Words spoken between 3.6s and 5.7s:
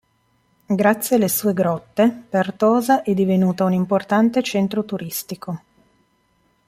un importante centro turistico.